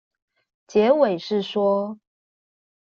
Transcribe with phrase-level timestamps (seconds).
[0.65, 1.99] 結尾是說